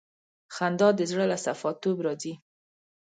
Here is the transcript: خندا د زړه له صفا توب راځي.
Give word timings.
خندا 0.55 0.89
د 0.99 1.01
زړه 1.11 1.25
له 1.31 1.37
صفا 1.45 1.71
توب 1.81 1.97
راځي. 2.05 2.33